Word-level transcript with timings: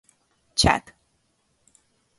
Chat 0.55 0.95